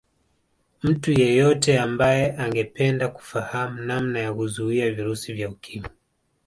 [0.83, 5.89] Mtu yeyote ambaye angependa kufahamu namna ya kuzuia virusi vya Ukimwi